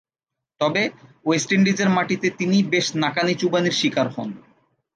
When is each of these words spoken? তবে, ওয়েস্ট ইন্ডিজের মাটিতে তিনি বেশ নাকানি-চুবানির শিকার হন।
তবে, 0.61 0.83
ওয়েস্ট 1.25 1.51
ইন্ডিজের 1.51 1.89
মাটিতে 1.89 2.27
তিনি 2.29 2.63
বেশ 2.63 2.95
নাকানি-চুবানির 2.95 3.71
শিকার 3.71 4.07
হন। 4.09 4.29